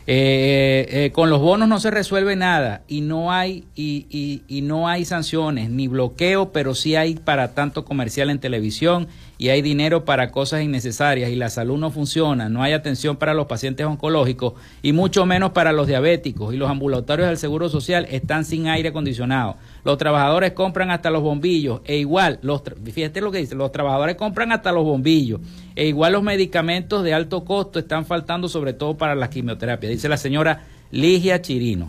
[0.08, 4.62] Eh, eh, con los bonos no se resuelve nada y no hay y, y- y
[4.64, 9.08] no hay sanciones ni bloqueo, pero sí hay para tanto comercial en televisión
[9.42, 13.34] y hay dinero para cosas innecesarias y la salud no funciona, no hay atención para
[13.34, 18.06] los pacientes oncológicos y mucho menos para los diabéticos y los ambulatorios del Seguro Social
[18.12, 19.56] están sin aire acondicionado.
[19.84, 22.62] Los trabajadores compran hasta los bombillos e igual, los
[22.94, 25.42] fíjate lo que dice, los trabajadores compran hasta los bombillos
[25.76, 30.08] e igual los medicamentos de alto costo están faltando sobre todo para la quimioterapia, dice
[30.08, 31.88] la señora Ligia Chirino.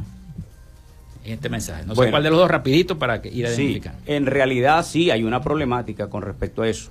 [1.23, 4.25] Este mensaje, no sé cuál de los dos rapidito para que ir a Sí, en
[4.25, 6.91] realidad sí hay una problemática con respecto a eso.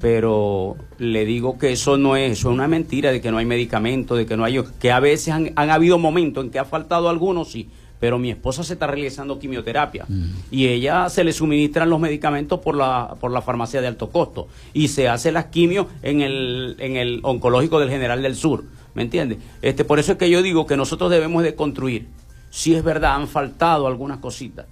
[0.00, 3.46] Pero le digo que eso no es, eso es una mentira de que no hay
[3.46, 6.64] medicamentos, de que no hay, que a veces han, han habido momentos en que ha
[6.64, 7.70] faltado algunos, sí.
[7.98, 10.04] Pero mi esposa se está realizando quimioterapia
[10.50, 14.48] y ella se le suministran los medicamentos por la, por la farmacia de alto costo
[14.74, 18.64] y se hace las quimios en el, en el oncológico del General del Sur,
[18.94, 19.38] ¿me entiendes?
[19.62, 22.08] Este, por eso es que yo digo que nosotros debemos de construir.
[22.50, 24.66] Si es verdad, han faltado algunas cositas,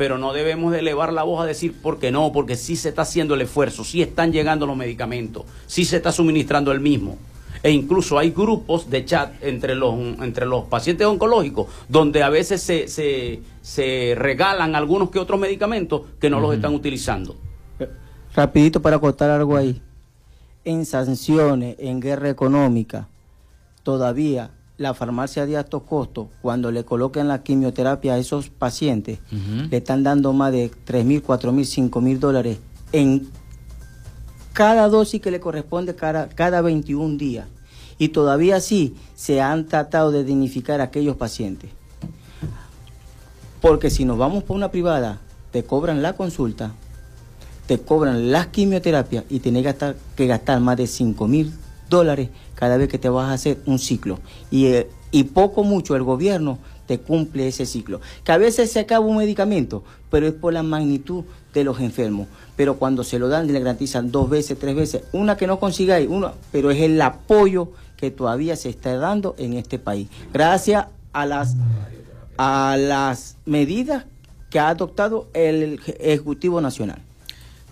[0.00, 3.02] pero no debemos de elevar la voz a decir porque no, porque sí se está
[3.02, 7.18] haciendo el esfuerzo, sí están llegando los medicamentos, sí se está suministrando el mismo.
[7.62, 12.62] E incluso hay grupos de chat entre los, entre los pacientes oncológicos donde a veces
[12.62, 17.36] se, se, se regalan algunos que otros medicamentos que no los están utilizando.
[18.34, 19.82] rapidito para cortar algo ahí.
[20.64, 23.06] En sanciones, en guerra económica,
[23.82, 29.18] todavía la farmacia de altos costos, cuando le coloquen la quimioterapia a esos pacientes,
[29.70, 32.56] le están dando más de 3 mil, 4 mil, 5 mil dólares
[32.90, 33.28] en
[34.54, 37.46] cada dosis que le corresponde cada, cada 21 días.
[37.98, 41.68] Y todavía así se han tratado de dignificar a aquellos pacientes.
[43.60, 45.20] Porque si nos vamos por una privada,
[45.50, 46.72] te cobran la consulta,
[47.66, 51.52] te cobran las quimioterapias y tienes que gastar, que gastar más de 5 mil
[51.90, 54.18] dólares cada vez que te vas a hacer un ciclo.
[54.50, 58.00] Y, eh, y poco mucho el gobierno te cumple ese ciclo.
[58.24, 61.24] Que a veces se acaba un medicamento, pero es por la magnitud
[61.54, 62.26] de los enfermos.
[62.56, 66.08] Pero cuando se lo dan, le garantizan dos veces, tres veces, una que no consigáis,
[66.08, 70.08] una, pero es el apoyo que todavía se está dando en este país.
[70.32, 71.54] Gracias a las,
[72.36, 74.04] a las medidas
[74.48, 77.00] que ha adoptado el Ejecutivo Nacional.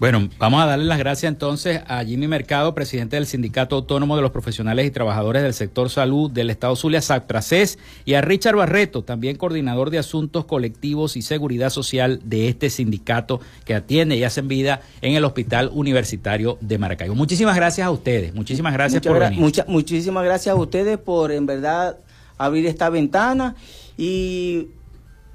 [0.01, 4.22] Bueno, vamos a darle las gracias entonces a Jimmy Mercado, presidente del Sindicato Autónomo de
[4.22, 9.03] los Profesionales y Trabajadores del Sector Salud del Estado Zulia, SACTRACES, y a Richard Barreto,
[9.03, 14.40] también coordinador de Asuntos Colectivos y Seguridad Social de este sindicato que atiende y hace
[14.42, 17.16] vida en el Hospital Universitario de Maracaibo.
[17.16, 19.40] Muchísimas gracias a ustedes, muchísimas gracias Muchas por gra- venir.
[19.40, 21.99] mucha- muchísimas gracias a ustedes por en verdad
[22.36, 23.57] abrir esta ventana
[23.96, 24.68] y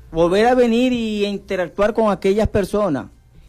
[0.10, 3.08] volver a venir y interactuar con aquellas personas.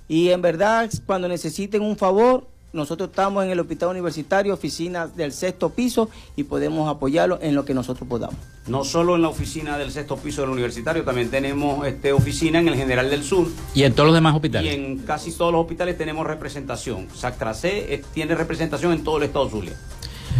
[0.09, 5.33] Y en verdad, cuando necesiten un favor, nosotros estamos en el hospital universitario, oficina del
[5.33, 8.37] sexto piso, y podemos apoyarlo en lo que nosotros podamos.
[8.67, 12.69] No solo en la oficina del sexto piso del universitario, también tenemos este, oficina en
[12.69, 13.47] el General del Sur.
[13.75, 14.71] Y en todos los demás hospitales.
[14.71, 17.07] Y en casi todos los hospitales tenemos representación.
[17.15, 19.75] Sactracé eh, tiene representación en todo el estado Zulia.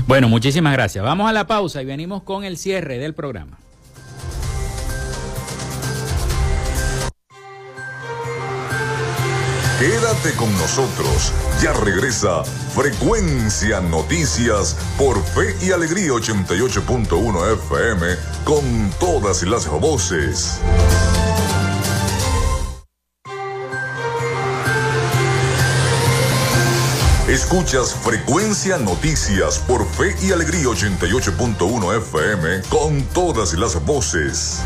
[0.07, 1.05] Bueno, muchísimas gracias.
[1.05, 3.59] Vamos a la pausa y venimos con el cierre del programa.
[9.79, 11.33] Quédate con nosotros.
[11.61, 12.45] Ya regresa
[12.75, 18.07] Frecuencia Noticias por Fe y Alegría 88.1 FM
[18.45, 20.61] con todas las voces.
[27.29, 34.61] Escuchas Frecuencia Noticias por Fe y Alegría 88.1 FM con todas las voces.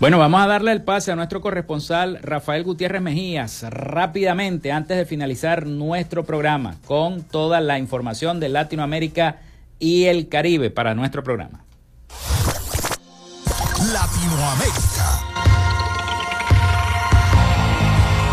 [0.00, 5.04] Bueno, vamos a darle el pase a nuestro corresponsal Rafael Gutiérrez Mejías rápidamente antes de
[5.04, 9.40] finalizar nuestro programa con toda la información de Latinoamérica
[9.80, 11.64] y el Caribe para nuestro programa.
[13.92, 15.27] Latinoamérica.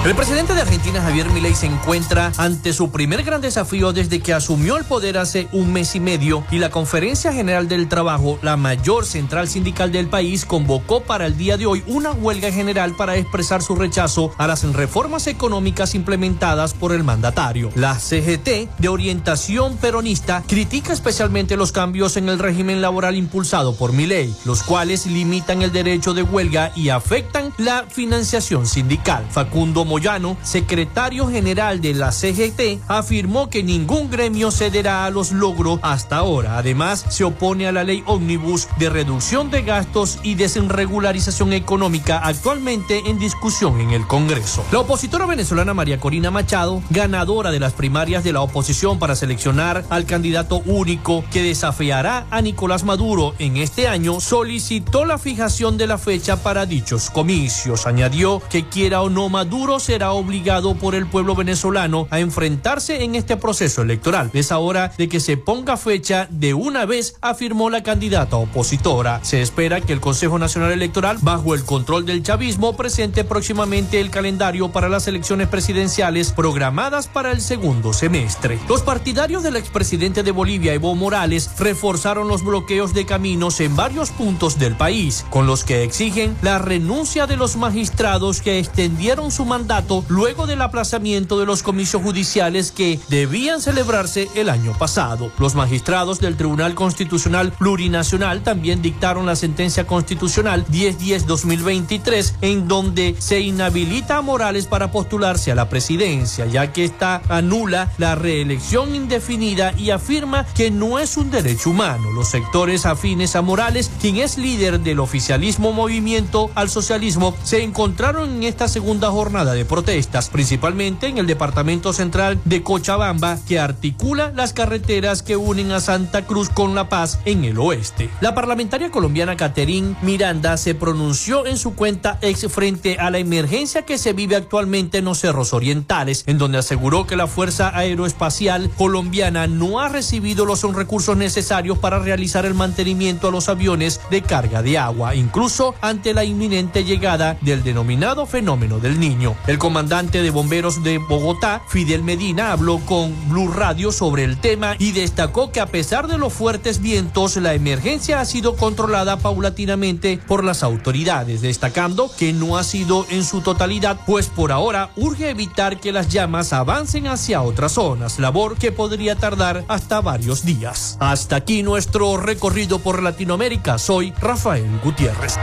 [0.06, 4.34] El presidente de Argentina, Javier Milei, se encuentra ante su primer gran desafío desde que
[4.34, 8.56] asumió el poder hace un mes y medio y la Conferencia General del Trabajo, la
[8.56, 13.16] mayor central sindical del país, convocó para el día de hoy una huelga general para
[13.16, 17.72] expresar su rechazo a las reformas económicas implementadas por el mandatario.
[17.74, 23.92] La CGT, de orientación peronista, critica especialmente los cambios en el régimen laboral impulsado por
[23.92, 29.26] Milei, los cuales limitan el derecho de huelga y afectan la financiación sindical.
[29.32, 35.80] Facundo Moyano, secretario general de la CGT, afirmó que ningún gremio cederá a los logros
[35.84, 36.58] hasta ahora.
[36.58, 43.04] Además, se opone a la ley ómnibus de reducción de gastos y desregularización económica actualmente
[43.06, 44.66] en discusión en el Congreso.
[44.74, 49.86] La opositora venezolana María Corina Machado, ganadora de las primarias de la oposición para seleccionar
[49.90, 55.88] al candidato único que desafiará a Nicolás Maduro en este año, solicitó la fijación de
[55.88, 57.88] la fecha para dichos comicios.
[57.88, 63.14] Añadió que quiera o no Maduro será obligado por el pueblo venezolano a enfrentarse en
[63.14, 64.32] este proceso electoral.
[64.34, 69.20] Es hora de que se ponga fecha de una vez, afirmó la candidata opositora.
[69.24, 74.10] Se espera que el Consejo Nacional Electoral, bajo el control del chavismo, presente próximamente el
[74.10, 78.60] calendario para las elecciones presidenciales programadas para el segundo semestre.
[78.68, 84.10] Los partidarios del expresidente de Bolivia, Evo Morales, reforzaron los bloqueos de caminos en varios
[84.10, 89.46] puntos del país, con los que exigen la renuncia de los magistrados que extendieron su
[89.46, 89.65] mandato
[90.10, 95.32] luego del aplazamiento de los comicios judiciales que debían celebrarse el año pasado.
[95.40, 103.40] Los magistrados del Tribunal Constitucional Plurinacional también dictaron la sentencia constitucional 1010-2023 en donde se
[103.40, 109.74] inhabilita a Morales para postularse a la presidencia, ya que esta anula la reelección indefinida
[109.78, 112.12] y afirma que no es un derecho humano.
[112.12, 118.30] Los sectores afines a Morales, quien es líder del oficialismo movimiento al socialismo, se encontraron
[118.30, 124.32] en esta segunda jornada de protestas, principalmente en el departamento central de Cochabamba, que articula
[124.36, 128.10] las carreteras que unen a Santa Cruz con La Paz en el oeste.
[128.22, 133.84] La parlamentaria colombiana Caterín Miranda se pronunció en su cuenta ex frente a la emergencia
[133.84, 138.70] que se vive actualmente en los cerros orientales, en donde aseguró que la Fuerza Aeroespacial
[138.70, 144.22] colombiana no ha recibido los recursos necesarios para realizar el mantenimiento a los aviones de
[144.22, 149.36] carga de agua, incluso ante la inminente llegada del denominado fenómeno del niño.
[149.48, 154.76] El comandante de bomberos de Bogotá, Fidel Medina, habló con Blue Radio sobre el tema
[154.80, 160.20] y destacó que a pesar de los fuertes vientos, la emergencia ha sido controlada paulatinamente
[160.28, 165.30] por las autoridades, destacando que no ha sido en su totalidad, pues por ahora urge
[165.30, 170.98] evitar que las llamas avancen hacia otras zonas, labor que podría tardar hasta varios días.
[171.00, 173.78] Hasta aquí nuestro recorrido por Latinoamérica.
[173.78, 175.38] Soy Rafael Gutiérrez.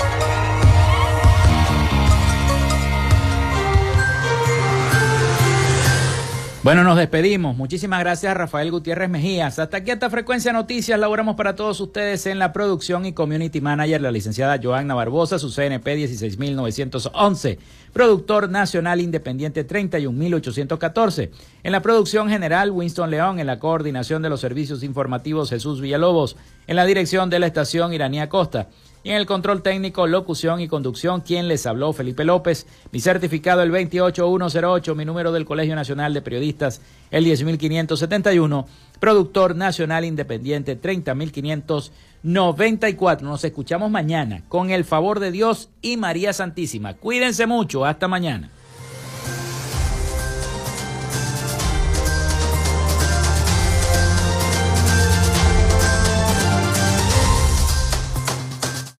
[6.63, 7.57] Bueno, nos despedimos.
[7.57, 9.59] Muchísimas gracias Rafael Gutiérrez Mejías.
[9.59, 14.01] Hasta aquí esta frecuencia noticias laboramos para todos ustedes en la producción y community manager,
[14.01, 17.59] la licenciada Joanna Barbosa, su CNP 16911,
[17.93, 21.33] productor nacional independiente 31814.
[21.65, 26.37] En la producción general, Winston León, en la coordinación de los servicios informativos, Jesús Villalobos,
[26.69, 28.69] en la dirección de la estación Iranía Costa.
[29.05, 32.69] Y en el control técnico, locución y conducción, quien les habló, Felipe López.
[32.93, 36.81] Mi certificado el 28108, mi número del Colegio Nacional de Periodistas
[37.11, 38.69] el 10571,
[39.01, 43.27] productor nacional independiente 30594.
[43.27, 46.95] Nos escuchamos mañana con el favor de Dios y María Santísima.
[46.95, 48.53] Cuídense mucho, hasta mañana.